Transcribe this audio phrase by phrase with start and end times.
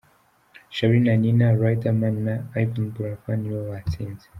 [0.75, 4.27] Charly na Nina, Riderman na Yvan Buravan nibo batsinze.